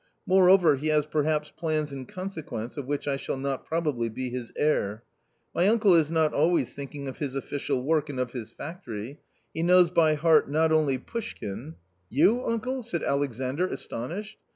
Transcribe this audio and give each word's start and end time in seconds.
Moreover, 0.25 0.77
he 0.77 0.87
has 0.87 1.05
per 1.05 1.21
haps 1.21 1.51
plans 1.51 1.93
in 1.93 2.07
consequence 2.07 2.75
of 2.75 2.87
which 2.87 3.07
I 3.07 3.17
shall 3.17 3.37
not 3.37 3.67
probably 3.67 4.09
be 4.09 4.31
his 4.31 4.51
heir. 4.55 5.03
My 5.53 5.67
uncle 5.67 5.93
is 5.93 6.09
not 6.09 6.33
always 6.33 6.73
thinking 6.73 7.07
of 7.07 7.19
his 7.19 7.35
official 7.35 7.77
I 7.81 7.81
work 7.81 8.09
and 8.09 8.19
of 8.19 8.31
his 8.31 8.49
factory; 8.51 9.19
he 9.53 9.61
knows 9.61 9.91
by 9.91 10.15
heart 10.15 10.49
not 10.49 10.71
only' 10.71 10.97
Pushkin 11.11 11.75
»—"You, 12.19 12.43
uncle?" 12.43 12.81
said 12.81 13.03
Alexandr 13.03 13.67
astonished. 13.67 14.39